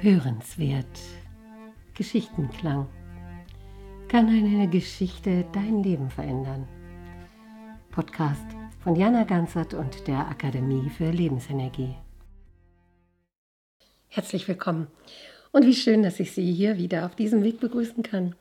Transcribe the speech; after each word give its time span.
Hörenswert. 0.00 0.86
Geschichtenklang. 1.94 2.88
Kann 4.06 4.28
eine 4.28 4.68
Geschichte 4.68 5.44
dein 5.52 5.82
Leben 5.82 6.08
verändern? 6.08 6.68
Podcast 7.90 8.46
von 8.78 8.94
Jana 8.94 9.24
Ganzert 9.24 9.74
und 9.74 10.06
der 10.06 10.28
Akademie 10.28 10.88
für 10.88 11.10
Lebensenergie. 11.10 11.96
Herzlich 14.06 14.46
willkommen 14.46 14.86
und 15.50 15.66
wie 15.66 15.74
schön, 15.74 16.04
dass 16.04 16.20
ich 16.20 16.30
Sie 16.30 16.52
hier 16.52 16.78
wieder 16.78 17.04
auf 17.04 17.16
diesem 17.16 17.42
Weg 17.42 17.58
begrüßen 17.58 18.04
kann. 18.04 18.36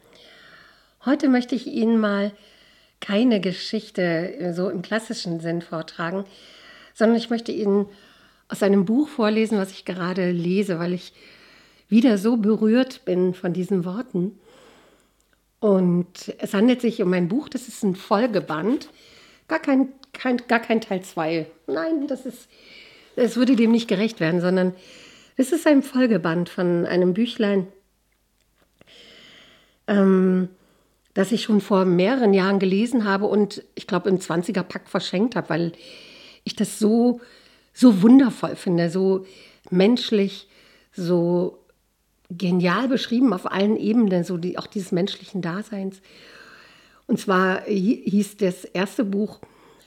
Heute 1.05 1.27
möchte 1.27 1.55
ich 1.55 1.65
Ihnen 1.65 1.99
mal 1.99 2.33
keine 3.01 3.41
Geschichte 3.41 4.53
so 4.55 4.69
im 4.69 4.83
klassischen 4.83 5.39
Sinn 5.39 5.63
vortragen, 5.63 6.25
sondern 6.93 7.17
ich 7.17 7.31
möchte 7.31 7.51
Ihnen 7.51 7.87
aus 8.47 8.61
einem 8.61 8.85
Buch 8.85 9.07
vorlesen, 9.07 9.57
was 9.57 9.71
ich 9.71 9.85
gerade 9.85 10.29
lese, 10.29 10.77
weil 10.77 10.93
ich 10.93 11.13
wieder 11.89 12.17
so 12.17 12.37
berührt 12.37 13.05
bin 13.05 13.33
von 13.33 13.53
diesen 13.53 13.85
Worten. 13.85 14.39
Und 15.59 16.35
es 16.37 16.53
handelt 16.53 16.81
sich 16.81 17.01
um 17.01 17.13
ein 17.13 17.27
Buch, 17.27 17.49
das 17.49 17.67
ist 17.67 17.83
ein 17.83 17.95
Folgeband, 17.95 18.89
gar 19.47 19.59
kein, 19.59 19.89
kein, 20.13 20.37
gar 20.47 20.59
kein 20.59 20.81
Teil 20.81 21.01
2. 21.01 21.47
Nein, 21.67 22.07
das 22.07 22.25
ist, 22.25 22.47
es 23.15 23.35
würde 23.37 23.55
dem 23.55 23.71
nicht 23.71 23.87
gerecht 23.87 24.19
werden, 24.19 24.41
sondern 24.41 24.73
es 25.35 25.51
ist 25.51 25.65
ein 25.65 25.83
Folgeband 25.83 26.49
von 26.49 26.85
einem 26.85 27.13
Büchlein, 27.13 27.67
ähm, 29.87 30.49
das 31.13 31.31
ich 31.31 31.43
schon 31.43 31.61
vor 31.61 31.85
mehreren 31.85 32.33
Jahren 32.33 32.59
gelesen 32.59 33.05
habe 33.05 33.25
und 33.25 33.63
ich 33.73 33.87
glaube 33.87 34.09
im 34.09 34.19
20er-Pack 34.19 34.87
verschenkt 34.87 35.35
habe, 35.35 35.49
weil 35.49 35.71
ich 36.43 36.55
das 36.55 36.77
so, 36.77 37.19
so 37.73 38.03
wundervoll 38.03 38.55
finde, 38.55 38.91
so 38.91 39.25
menschlich, 39.71 40.47
so 40.91 41.57
genial 42.29 42.87
beschrieben 42.87 43.33
auf 43.33 43.51
allen 43.51 43.77
Ebenen, 43.77 44.23
so 44.23 44.37
die, 44.37 44.57
auch 44.57 44.67
dieses 44.67 44.91
menschlichen 44.91 45.41
Daseins. 45.41 46.01
Und 47.07 47.19
zwar 47.19 47.61
hieß 47.63 48.37
das 48.37 48.65
erste 48.65 49.03
Buch 49.03 49.39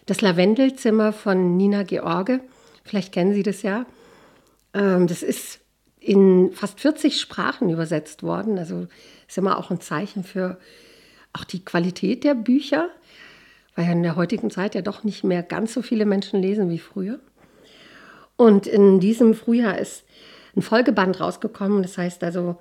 Das 0.06 0.22
Lavendelzimmer 0.22 1.12
von 1.12 1.56
Nina 1.56 1.82
George. 1.82 2.40
Vielleicht 2.84 3.12
kennen 3.12 3.34
Sie 3.34 3.42
das 3.42 3.62
ja. 3.62 3.86
Ähm, 4.72 5.06
das 5.06 5.22
ist 5.22 5.60
in 6.00 6.52
fast 6.52 6.80
40 6.80 7.20
Sprachen 7.20 7.68
übersetzt 7.68 8.22
worden. 8.22 8.58
Also 8.58 8.88
ist 9.28 9.38
immer 9.38 9.58
auch 9.58 9.70
ein 9.70 9.80
Zeichen 9.80 10.24
für 10.24 10.58
auch 11.32 11.44
die 11.44 11.64
Qualität 11.64 12.24
der 12.24 12.34
Bücher, 12.34 12.88
weil 13.76 13.90
in 13.90 14.02
der 14.02 14.16
heutigen 14.16 14.50
Zeit 14.50 14.74
ja 14.74 14.82
doch 14.82 15.04
nicht 15.04 15.22
mehr 15.22 15.42
ganz 15.42 15.74
so 15.74 15.82
viele 15.82 16.06
Menschen 16.06 16.40
lesen 16.40 16.70
wie 16.70 16.78
früher. 16.78 17.20
Und 18.36 18.66
in 18.66 19.00
diesem 19.00 19.34
Frühjahr 19.34 19.78
ist 19.78 20.04
ein 20.56 20.62
Folgeband 20.62 21.20
rausgekommen. 21.20 21.82
Das 21.82 21.98
heißt 21.98 22.24
also, 22.24 22.56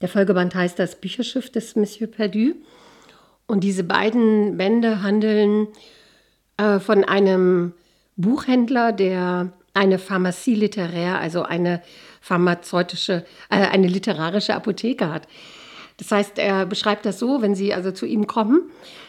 der 0.00 0.08
Folgeband 0.08 0.54
heißt 0.54 0.78
das 0.78 0.96
Bücherschiff 0.96 1.50
des 1.50 1.76
Monsieur 1.76 2.10
Perdu. 2.10 2.54
Und 3.46 3.64
diese 3.64 3.84
beiden 3.84 4.56
Bände 4.56 5.02
handeln 5.02 5.68
äh, 6.56 6.78
von 6.78 7.04
einem 7.04 7.72
Buchhändler, 8.16 8.92
der 8.92 9.52
eine 9.74 9.98
Pharmacie 9.98 10.54
literaire, 10.54 11.18
also 11.18 11.42
eine 11.42 11.82
pharmazeutische, 12.20 13.24
äh, 13.48 13.56
eine 13.56 13.88
literarische 13.88 14.54
Apotheke 14.54 15.12
hat. 15.12 15.26
Das 15.96 16.10
heißt, 16.12 16.38
er 16.38 16.64
beschreibt 16.64 17.04
das 17.04 17.18
so, 17.18 17.42
wenn 17.42 17.54
Sie 17.54 17.74
also 17.74 17.92
zu 17.92 18.06
ihm 18.06 18.26
kommen, 18.26 18.62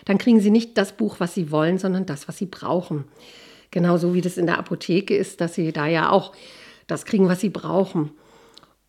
dann 0.06 0.18
kriegen 0.18 0.42
Sie 0.42 0.52
nicht 0.52 0.78
das 0.78 0.92
Buch, 0.92 1.16
was 1.20 1.34
Sie 1.34 1.52
wollen, 1.52 1.78
sondern 1.78 2.06
das, 2.06 2.28
was 2.28 2.38
Sie 2.38 2.48
brauchen. 2.48 3.06
Genauso 3.70 4.14
wie 4.14 4.22
das 4.22 4.38
in 4.38 4.46
der 4.46 4.58
Apotheke 4.58 5.16
ist, 5.16 5.40
dass 5.40 5.56
Sie 5.56 5.72
da 5.72 5.88
ja 5.88 6.10
auch 6.10 6.34
das 6.92 7.06
kriegen, 7.06 7.30
was 7.30 7.40
sie 7.40 7.50
brauchen. 7.50 8.12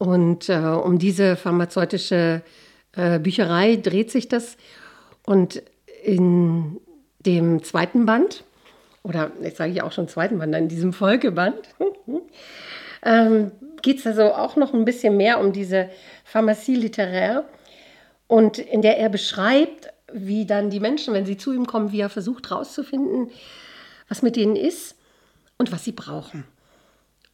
Und 0.03 0.49
äh, 0.49 0.57
um 0.57 0.99
diese 0.99 1.37
pharmazeutische 1.37 2.43
äh, 2.91 3.21
Bücherei 3.21 3.77
dreht 3.77 4.11
sich 4.11 4.27
das. 4.27 4.57
Und 5.25 5.63
in 6.03 6.81
dem 7.21 7.63
zweiten 7.63 8.05
Band, 8.05 8.43
oder 9.05 9.31
jetzt 9.41 9.59
sage 9.59 9.71
ich 9.71 9.81
auch 9.81 9.93
schon 9.93 10.09
zweiten 10.09 10.41
Band, 10.41 10.57
in 10.57 10.67
diesem 10.67 10.93
Folgeband, 10.93 11.57
ähm, 13.05 13.53
geht 13.81 14.01
es 14.01 14.07
also 14.09 14.35
auch 14.35 14.57
noch 14.57 14.75
ein 14.75 14.85
bisschen 14.85 15.17
mehr 15.17 15.39
um 15.39 15.53
diese 15.53 15.89
Pharmacie 16.25 16.75
literaire 16.75 17.45
und 18.27 18.59
in 18.59 18.83
der 18.83 18.99
er 18.99 19.09
beschreibt, 19.09 19.87
wie 20.13 20.47
dann 20.47 20.69
die 20.69 20.81
Menschen, 20.81 21.15
wenn 21.15 21.27
sie 21.27 21.37
zu 21.37 21.53
ihm 21.53 21.69
kommen, 21.69 21.93
wie 21.93 22.01
er 22.01 22.11
versucht 22.11 22.51
herauszufinden, 22.51 23.31
was 24.09 24.21
mit 24.21 24.35
denen 24.35 24.57
ist 24.57 24.97
und 25.59 25.71
was 25.71 25.85
sie 25.85 25.93
brauchen. 25.93 26.43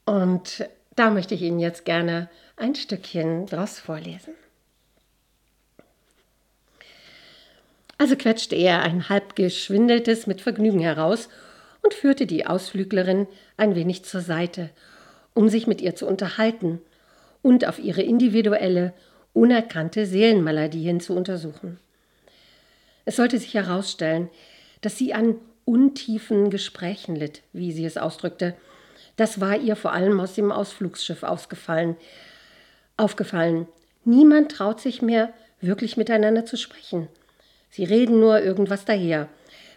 Und 0.05 0.69
da 0.99 1.11
möchte 1.11 1.35
ich 1.35 1.43
Ihnen 1.43 1.61
jetzt 1.61 1.85
gerne 1.85 2.29
ein 2.57 2.75
Stückchen 2.75 3.47
draus 3.47 3.79
vorlesen. 3.79 4.35
Also 7.99 8.17
quetschte 8.17 8.57
er 8.57 8.83
ein 8.83 9.09
halb 9.09 9.37
geschwindeltes 9.37 10.27
mit 10.27 10.41
Vergnügen 10.41 10.81
heraus 10.81 11.29
und 11.83 11.95
führte 11.95 12.27
die 12.27 12.47
Ausflüglerin 12.47 13.27
ein 13.57 13.75
wenig 13.75 14.05
zur 14.05 14.21
Seite, 14.21 14.71
um 15.35 15.49
sich 15.49 15.67
mit 15.67 15.81
ihr 15.81 15.95
zu 15.95 16.07
unterhalten 16.07 16.81
und 17.43 17.67
auf 17.67 17.79
ihre 17.79 18.03
individuelle, 18.03 18.93
unerkannte 19.33 20.07
Seelenmaladie 20.07 20.85
hin 20.85 21.01
zu 21.01 21.15
untersuchen. 21.15 21.79
Es 23.05 23.17
sollte 23.17 23.39
sich 23.39 23.55
herausstellen, 23.55 24.31
dass 24.81 24.97
sie 24.97 25.15
an 25.15 25.37
untiefen 25.65 26.51
Gesprächen 26.51 27.17
litt, 27.17 27.43
wie 27.53 27.73
sie 27.73 27.85
es 27.85 27.97
ausdrückte, 27.97 28.55
das 29.19 29.41
war 29.41 29.57
ihr 29.57 29.75
vor 29.75 29.93
allem 29.93 30.21
aus 30.21 30.35
dem 30.35 30.53
Ausflugsschiff 30.53 31.25
ausgefallen, 31.25 31.97
aufgefallen. 32.97 33.67
Niemand 34.05 34.53
traut 34.53 34.81
sich 34.81 35.03
mehr, 35.03 35.35
wirklich 35.61 35.97
miteinander 35.97 36.47
zu 36.47 36.57
sprechen. 36.57 37.09
Sie 37.69 37.83
reden 37.83 38.21
nur 38.21 38.41
irgendwas 38.41 38.85
daher. 38.85 39.29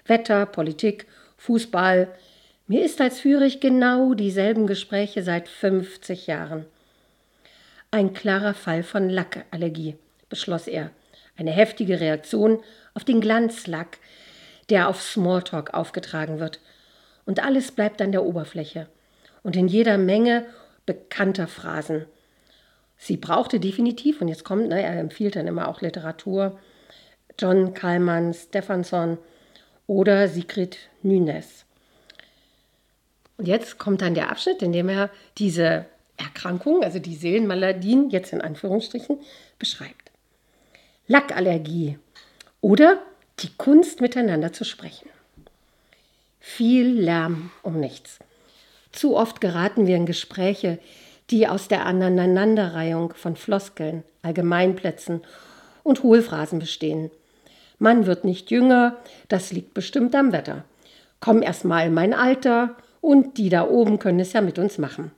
Wetter, 0.05 0.45
Politik, 0.45 1.07
Fußball. 1.37 2.07
Mir 2.67 2.85
ist, 2.85 3.01
als 3.01 3.19
führe 3.19 3.45
ich 3.45 3.59
genau 3.59 4.13
dieselben 4.13 4.67
Gespräche 4.67 5.23
seit 5.23 5.49
50 5.49 6.27
Jahren. 6.27 6.67
Ein 7.89 8.13
klarer 8.13 8.53
Fall 8.53 8.83
von 8.83 9.09
Lackallergie, 9.09 9.95
beschloss 10.29 10.67
er. 10.67 10.91
Eine 11.35 11.51
heftige 11.51 11.99
Reaktion 11.99 12.61
auf 12.93 13.05
den 13.05 13.21
Glanzlack, 13.21 13.97
der 14.69 14.87
auf 14.87 15.01
Smalltalk 15.01 15.73
aufgetragen 15.73 16.39
wird. 16.39 16.59
Und 17.25 17.43
alles 17.43 17.71
bleibt 17.71 18.03
an 18.03 18.11
der 18.11 18.23
Oberfläche 18.23 18.87
und 19.43 19.55
in 19.55 19.67
jeder 19.67 19.97
Menge 19.97 20.45
bekannter 20.85 21.47
Phrasen. 21.47 22.05
Sie 22.97 23.17
brauchte 23.17 23.59
definitiv, 23.59 24.21
und 24.21 24.27
jetzt 24.27 24.43
kommt, 24.43 24.69
ne, 24.69 24.81
er 24.81 24.99
empfiehlt 24.99 25.35
dann 25.35 25.47
immer 25.47 25.67
auch 25.67 25.81
Literatur, 25.81 26.59
John 27.39 27.73
Kalman 27.73 28.33
Stephenson 28.33 29.17
oder 29.87 30.27
Sigrid 30.27 30.77
Nunes. 31.01 31.65
Und 33.37 33.47
jetzt 33.47 33.79
kommt 33.79 34.01
dann 34.01 34.13
der 34.13 34.29
Abschnitt, 34.29 34.61
in 34.61 34.71
dem 34.71 34.89
er 34.89 35.09
diese 35.39 35.85
Erkrankung, 36.17 36.83
also 36.83 36.99
die 36.99 37.15
Seelenmaladien, 37.15 38.11
jetzt 38.11 38.33
in 38.33 38.41
Anführungsstrichen, 38.41 39.17
beschreibt. 39.57 40.11
Lackallergie 41.07 41.97
oder 42.61 43.01
die 43.39 43.49
Kunst 43.57 44.01
miteinander 44.01 44.53
zu 44.53 44.63
sprechen. 44.63 45.09
Viel 46.39 46.87
Lärm 46.87 47.51
um 47.63 47.79
nichts. 47.79 48.19
Zu 48.91 49.15
oft 49.15 49.41
geraten 49.41 49.87
wir 49.87 49.95
in 49.95 50.05
Gespräche, 50.05 50.79
die 51.29 51.47
aus 51.47 51.67
der 51.67 51.85
Aneinanderreihung 51.85 53.13
von 53.13 53.35
Floskeln, 53.35 54.03
Allgemeinplätzen 54.21 55.21
und 55.83 56.03
Hohlphrasen 56.03 56.59
bestehen. 56.59 57.09
Man 57.79 58.05
wird 58.05 58.25
nicht 58.25 58.51
jünger, 58.51 58.97
das 59.29 59.51
liegt 59.51 59.73
bestimmt 59.73 60.13
am 60.13 60.33
Wetter. 60.33 60.65
Komm 61.19 61.41
erst 61.41 61.65
mal 61.65 61.87
in 61.87 61.93
mein 61.93 62.13
Alter 62.13 62.75
und 62.99 63.37
die 63.37 63.49
da 63.49 63.67
oben 63.67 63.97
können 63.97 64.19
es 64.19 64.33
ja 64.33 64.41
mit 64.41 64.59
uns 64.59 64.77
machen. 64.77 65.11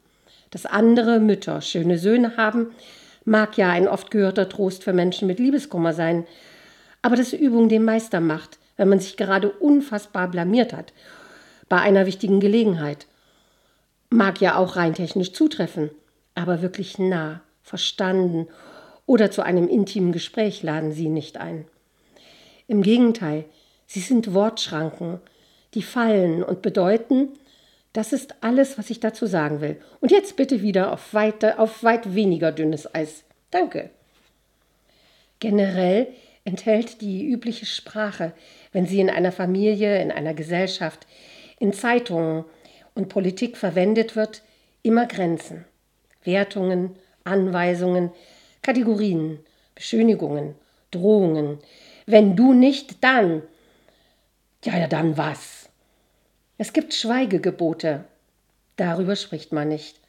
Dass 0.52 0.66
andere 0.66 1.20
Mütter 1.20 1.62
schöne 1.62 1.98
Söhne 1.98 2.38
haben, 2.38 2.68
mag 3.26 3.58
ja 3.58 3.70
ein 3.70 3.88
oft 3.88 4.12
gehörter 4.12 4.48
Trost 4.48 4.84
für 4.84 4.94
Menschen 4.94 5.28
mit 5.28 5.40
Liebeskummer 5.40 5.94
sein, 5.94 6.26
aber 7.02 7.16
dass 7.16 7.34
Übung 7.34 7.70
den 7.70 7.84
Meister 7.84 8.20
macht, 8.20 8.60
wenn 8.78 8.90
man 8.90 9.00
sich 9.00 9.18
gerade 9.18 9.50
unfassbar 9.50 10.30
blamiert 10.30 10.74
hat, 10.74 10.94
bei 11.70 11.80
einer 11.80 12.06
wichtigen 12.06 12.40
Gelegenheit 12.40 13.08
Mag 14.14 14.42
ja 14.42 14.58
auch 14.58 14.76
rein 14.76 14.94
technisch 14.94 15.34
zutreffen, 15.34 15.90
aber 16.36 16.62
wirklich 16.62 17.00
nah, 17.00 17.42
verstanden 17.64 18.48
oder 19.08 19.32
zu 19.32 19.42
einem 19.42 19.68
intimen 19.68 20.12
Gespräch 20.12 20.62
laden 20.62 20.92
sie 20.92 21.10
nicht 21.10 21.38
ein. 21.38 21.66
Im 22.68 22.84
Gegenteil, 22.84 23.46
sie 23.88 24.02
sind 24.02 24.36
Wortschranken, 24.36 25.20
die 25.74 25.82
fallen 25.82 26.44
und 26.44 26.62
bedeuten, 26.62 27.30
das 27.92 28.14
ist 28.14 28.36
alles, 28.42 28.78
was 28.78 28.92
ich 28.92 29.00
dazu 29.00 29.26
sagen 29.26 29.62
will. 29.62 29.82
Und 30.00 30.12
jetzt 30.12 30.36
bitte 30.36 30.62
wieder 30.62 30.92
auf, 30.92 31.16
weiter, 31.16 31.60
auf 31.60 31.84
weit 31.84 32.14
weniger 32.14 32.52
dünnes 32.52 32.94
Eis. 32.94 33.24
Danke. 33.50 33.90
Generell 35.40 36.06
enthält 36.46 37.02
die 37.02 37.26
übliche 37.26 37.66
Sprache, 37.66 38.34
wenn 38.74 38.86
sie 38.86 39.00
in 39.00 39.10
einer 39.10 39.32
Familie, 39.32 40.00
in 40.04 40.12
einer 40.12 40.36
Gesellschaft, 40.36 41.08
in 41.58 41.74
Zeitungen, 41.74 42.46
und 42.96 43.10
Politik 43.10 43.58
verwendet 43.58 44.16
wird, 44.16 44.42
immer 44.82 45.06
Grenzen, 45.08 45.66
Wertungen, 46.24 46.96
Anweisungen, 47.24 48.12
Kategorien, 48.62 49.40
Beschönigungen, 49.76 50.56
Drohungen. 50.92 51.60
Wenn 52.06 52.36
du 52.36 52.54
nicht, 52.54 53.04
dann. 53.04 53.42
Ja, 54.64 54.78
ja, 54.78 54.88
dann 54.88 55.18
was? 55.18 55.70
Es 56.58 56.74
gibt 56.74 56.94
Schweigegebote. 56.94 58.06
Darüber 58.76 59.16
spricht 59.16 59.52
man 59.52 59.70
nicht. 59.70 60.00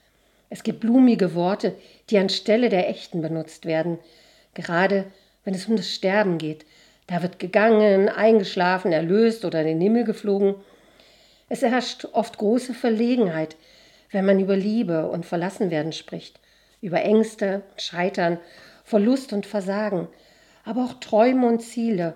Es 0.51 0.63
gibt 0.63 0.81
blumige 0.81 1.35
Worte, 1.35 1.75
die 2.11 2.19
anstelle 2.19 2.69
der 2.69 2.89
echten 2.89 3.23
benutzt 3.23 3.67
werden. 3.67 3.99
Gerade 4.55 5.07
wenn 5.45 5.55
es 5.55 5.67
um 5.67 5.77
das 5.77 5.91
Sterben 5.91 6.39
geht. 6.39 6.65
Da 7.07 7.23
wird 7.23 7.39
gegangen, 7.39 8.09
eingeschlafen, 8.09 8.93
erlöst 8.93 9.45
oder 9.45 9.61
in 9.61 9.67
den 9.67 9.81
Himmel 9.81 10.05
geflogen. 10.05 10.55
Es 11.55 11.63
herrscht 11.63 12.09
oft 12.11 12.37
große 12.39 12.75
Verlegenheit, 12.75 13.55
wenn 14.11 14.27
man 14.27 14.41
über 14.41 14.57
Liebe 14.57 15.07
und 15.09 15.25
Verlassenwerden 15.25 15.93
spricht, 15.93 16.41
über 16.81 17.01
Ängste, 17.03 17.63
Scheitern, 17.77 18.39
Verlust 18.83 19.33
und 19.33 19.47
Versagen, 19.47 20.09
aber 20.65 20.83
auch 20.83 20.95
Träume 20.95 21.47
und 21.47 21.61
Ziele. 21.61 22.15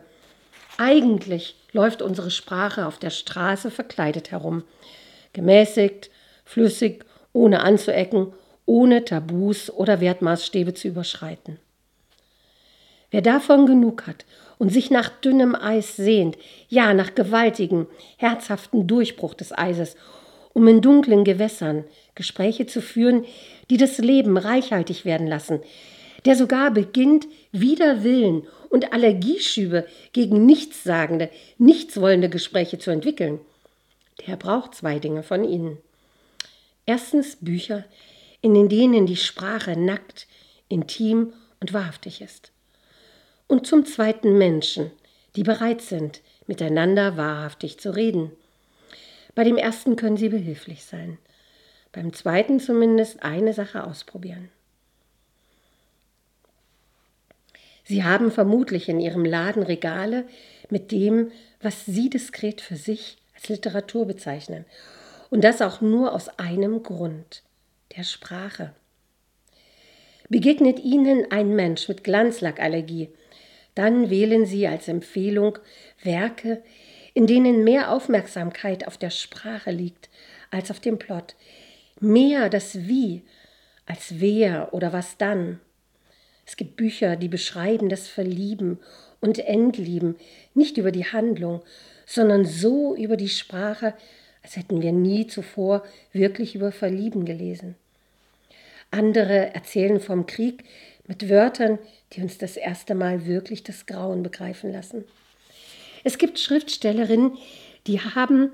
Eigentlich 0.77 1.55
läuft 1.71 2.03
unsere 2.03 2.33
Sprache 2.33 2.85
auf 2.85 2.99
der 2.99 3.11
Straße 3.11 3.71
verkleidet 3.71 4.33
herum, 4.33 4.65
gemäßigt, 5.35 6.11
flüssig, 6.45 7.05
ohne 7.33 7.61
anzuecken, 7.61 8.33
ohne 8.67 9.05
Tabus 9.05 9.71
oder 9.71 10.01
Wertmaßstäbe 10.01 10.75
zu 10.75 10.89
überschreiten. 10.89 11.61
Wer 13.11 13.23
davon 13.23 13.67
genug 13.67 14.07
hat 14.07 14.27
und 14.59 14.71
sich 14.71 14.91
nach 14.91 15.09
dünnem 15.09 15.55
Eis 15.55 15.97
sehnt, 15.97 16.37
ja 16.69 16.93
nach 16.93 17.15
gewaltigem, 17.15 17.87
herzhaften 18.19 18.87
Durchbruch 18.87 19.35
des 19.35 19.57
Eises, 19.57 19.97
um 20.53 20.69
in 20.69 20.83
dunklen 20.83 21.25
Gewässern 21.25 21.85
Gespräche 22.15 22.67
zu 22.67 22.83
führen, 22.83 23.25
die 23.71 23.77
das 23.79 23.99
Leben 23.99 24.37
reichhaltig 24.37 25.05
werden 25.05 25.27
lassen, 25.27 25.61
der 26.25 26.37
sogar 26.37 26.71
beginnt, 26.71 27.29
wider 27.53 28.03
Willen 28.03 28.47
und 28.69 28.93
Allergieschübe 28.93 29.87
gegen 30.13 30.45
nichtssagende, 30.45 31.31
nichtswollende 31.57 32.29
Gespräche 32.29 32.79
zu 32.79 32.91
entwickeln, 32.91 33.41
der 34.27 34.37
braucht 34.37 34.75
zwei 34.75 34.99
Dinge 34.99 35.23
von 35.23 35.45
Ihnen. 35.45 35.79
Erstens 36.85 37.37
Bücher, 37.37 37.85
in 38.43 38.69
denen 38.69 39.07
die 39.07 39.17
Sprache 39.17 39.79
nackt, 39.79 40.27
intim 40.69 41.33
und 41.61 41.73
wahrhaftig 41.73 42.21
ist 42.21 42.53
und 43.49 43.67
zum 43.67 43.85
zweiten 43.85 44.39
Menschen, 44.39 44.93
die 45.35 45.43
bereit 45.43 45.81
sind, 45.81 46.21
miteinander 46.47 47.17
wahrhaftig 47.17 47.79
zu 47.79 47.95
reden. 47.95 48.31
Bei 49.35 49.45
dem 49.45 49.57
ersten 49.57 49.97
können 49.97 50.17
Sie 50.17 50.29
behilflich 50.29 50.85
sein, 50.85 51.19
beim 51.93 52.13
zweiten 52.13 52.61
zumindest 52.61 53.23
eine 53.23 53.53
Sache 53.53 53.85
ausprobieren. 53.85 54.51
Sie 57.85 58.05
haben 58.05 58.31
vermutlich 58.31 58.89
in 58.89 59.01
Ihrem 59.01 59.25
Laden 59.25 59.63
Regale 59.63 60.27
mit 60.69 60.93
dem, 60.93 61.33
was 61.63 61.87
Sie 61.87 62.11
diskret 62.11 62.61
für 62.61 62.77
sich 62.77 63.17
als 63.35 63.49
Literatur 63.49 64.07
bezeichnen. 64.07 64.67
Und 65.31 65.43
das 65.43 65.63
auch 65.63 65.81
nur 65.81 66.13
aus 66.13 66.29
einem 66.39 66.83
Grund, 66.83 67.43
der 67.97 68.05
Sprache. 68.05 68.75
Begegnet 70.29 70.81
Ihnen 70.81 71.31
ein 71.31 71.57
Mensch 71.57 71.89
mit 71.89 72.05
Glanzlackallergie, 72.05 73.09
dann 73.75 74.11
wählen 74.11 74.45
Sie 74.45 74.67
als 74.67 74.89
Empfehlung 74.89 75.59
Werke, 76.03 76.63
in 77.15 77.27
denen 77.27 77.65
mehr 77.65 77.91
Aufmerksamkeit 77.91 78.87
auf 78.87 78.99
der 78.99 79.11
Sprache 79.11 79.71
liegt 79.71 80.11
als 80.51 80.71
auf 80.71 80.81
dem 80.81 80.99
Plot, 80.99 81.35
mehr 82.01 82.49
das 82.49 82.87
Wie 82.87 83.23
als 83.87 84.21
wer 84.21 84.75
oder 84.75 84.93
was 84.93 85.17
dann. 85.17 85.61
Es 86.47 86.57
gibt 86.57 86.77
Bücher, 86.77 87.17
die 87.17 87.29
beschreiben 87.29 87.89
das 87.89 88.09
Verlieben 88.09 88.79
und 89.21 89.39
Entlieben, 89.39 90.17
nicht 90.55 90.77
über 90.77 90.93
die 90.93 91.07
Handlung, 91.07 91.63
sondern 92.07 92.45
so 92.45 92.95
über 92.95 93.17
die 93.17 93.29
Sprache, 93.29 93.95
als 94.43 94.57
hätten 94.57 94.81
wir 94.83 94.93
nie 94.93 95.27
zuvor 95.27 95.85
wirklich 96.13 96.55
über 96.55 96.73
Verlieben 96.73 97.25
gelesen. 97.25 97.77
Andere 98.91 99.55
erzählen 99.55 100.01
vom 100.01 100.27
Krieg 100.27 100.65
mit 101.07 101.29
Wörtern, 101.29 101.79
die 102.13 102.23
uns 102.23 102.39
das 102.39 102.57
erste 102.57 102.95
Mal 102.95 103.27
wirklich 103.27 103.63
das 103.63 103.87
Grauen 103.87 104.23
begreifen 104.23 104.73
lassen. 104.73 105.05
Es 106.05 106.19
gibt 106.19 106.39
Schriftstellerinnen, 106.39 107.37
die 107.87 108.01
haben 108.01 108.51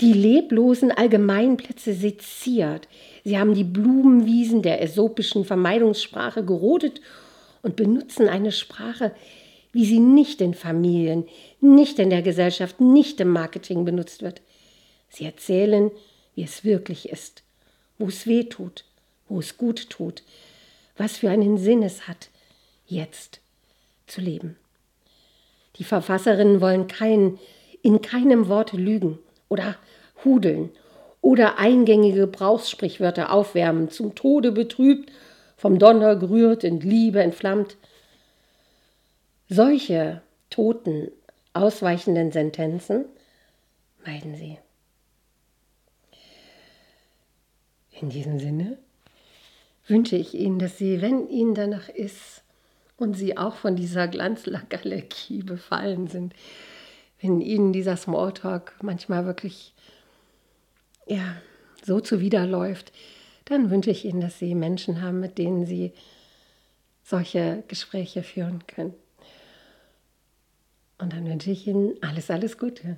die 0.00 0.12
leblosen 0.12 0.90
Allgemeinplätze 0.90 1.94
seziert. 1.94 2.88
Sie 3.22 3.38
haben 3.38 3.54
die 3.54 3.64
Blumenwiesen 3.64 4.62
der 4.62 4.82
äsopischen 4.82 5.44
Vermeidungssprache 5.44 6.44
gerodet 6.44 7.00
und 7.62 7.76
benutzen 7.76 8.28
eine 8.28 8.52
Sprache, 8.52 9.14
wie 9.72 9.84
sie 9.84 10.00
nicht 10.00 10.40
in 10.40 10.54
Familien, 10.54 11.26
nicht 11.60 11.98
in 11.98 12.10
der 12.10 12.22
Gesellschaft, 12.22 12.80
nicht 12.80 13.20
im 13.20 13.28
Marketing 13.28 13.84
benutzt 13.84 14.22
wird. 14.22 14.42
Sie 15.08 15.24
erzählen, 15.24 15.90
wie 16.34 16.42
es 16.42 16.64
wirklich 16.64 17.08
ist, 17.08 17.42
wo 17.98 18.06
es 18.06 18.26
weh 18.26 18.44
tut, 18.44 18.84
wo 19.28 19.38
es 19.38 19.56
gut 19.56 19.90
tut, 19.90 20.22
was 20.96 21.16
für 21.16 21.30
einen 21.30 21.58
Sinn 21.58 21.82
es 21.82 22.06
hat, 22.08 22.30
jetzt 22.86 23.40
zu 24.06 24.20
leben. 24.20 24.56
Die 25.76 25.84
Verfasserinnen 25.84 26.60
wollen 26.60 26.86
kein, 26.86 27.38
in 27.82 28.00
keinem 28.00 28.48
Wort 28.48 28.72
lügen 28.72 29.18
oder 29.48 29.76
hudeln 30.24 30.70
oder 31.20 31.58
eingängige 31.58 32.20
Gebrauchssprichwörter 32.20 33.32
aufwärmen, 33.32 33.90
zum 33.90 34.14
Tode 34.14 34.52
betrübt, 34.52 35.10
vom 35.56 35.78
Donner 35.78 36.16
gerührt, 36.16 36.64
in 36.64 36.80
Liebe 36.80 37.22
entflammt. 37.22 37.76
Solche 39.48 40.22
toten, 40.50 41.10
ausweichenden 41.54 42.30
Sentenzen 42.30 43.06
meiden 44.04 44.36
sie. 44.36 44.58
In 48.00 48.10
diesem 48.10 48.38
Sinne 48.38 48.76
wünsche 49.86 50.16
ich 50.16 50.34
Ihnen, 50.34 50.58
dass 50.58 50.78
Sie, 50.78 51.02
wenn 51.02 51.28
Ihnen 51.28 51.54
danach 51.54 51.88
ist 51.88 52.42
und 52.96 53.14
Sie 53.14 53.36
auch 53.36 53.56
von 53.56 53.76
dieser 53.76 54.08
Glanzlackerleckie 54.08 55.42
befallen 55.42 56.08
sind, 56.08 56.34
wenn 57.20 57.40
Ihnen 57.40 57.72
dieser 57.72 57.96
Smalltalk 57.96 58.74
manchmal 58.82 59.26
wirklich 59.26 59.74
ja, 61.06 61.36
so 61.82 62.00
zuwiderläuft, 62.00 62.92
dann 63.44 63.70
wünsche 63.70 63.90
ich 63.90 64.04
Ihnen, 64.04 64.20
dass 64.20 64.38
Sie 64.38 64.54
Menschen 64.54 65.02
haben, 65.02 65.20
mit 65.20 65.38
denen 65.38 65.66
Sie 65.66 65.92
solche 67.02 67.62
Gespräche 67.68 68.22
führen 68.22 68.66
können. 68.66 68.94
Und 70.98 71.12
dann 71.12 71.26
wünsche 71.26 71.50
ich 71.50 71.66
Ihnen 71.66 71.94
alles, 72.02 72.30
alles 72.30 72.56
Gute. 72.56 72.96